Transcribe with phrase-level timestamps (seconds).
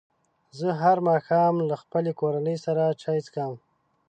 [0.59, 3.53] زه هر ماښام له خپلې کورنۍ سره چای څښم.